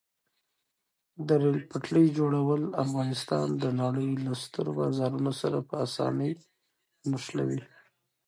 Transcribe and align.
د 1.27 1.29
ریل 1.41 1.59
پټلۍ 1.69 2.07
جوړول 2.17 2.61
افغانستان 2.83 3.45
د 3.63 3.65
نړۍ 3.81 4.09
له 4.25 4.33
سترو 4.43 4.71
بازارونو 4.79 5.31
سره 5.41 5.57
په 5.69 5.75
اسانۍ 5.85 6.31
نښلوي. 7.09 7.61